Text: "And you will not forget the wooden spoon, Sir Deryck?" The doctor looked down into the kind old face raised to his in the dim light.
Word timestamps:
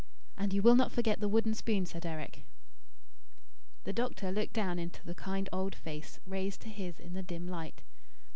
"And 0.35 0.51
you 0.51 0.63
will 0.63 0.73
not 0.73 0.91
forget 0.91 1.19
the 1.19 1.27
wooden 1.27 1.53
spoon, 1.53 1.85
Sir 1.85 1.99
Deryck?" 1.99 2.39
The 3.83 3.93
doctor 3.93 4.31
looked 4.31 4.53
down 4.53 4.79
into 4.79 5.05
the 5.05 5.13
kind 5.13 5.47
old 5.53 5.75
face 5.75 6.19
raised 6.25 6.61
to 6.61 6.69
his 6.69 6.99
in 6.99 7.13
the 7.13 7.21
dim 7.21 7.45
light. 7.47 7.83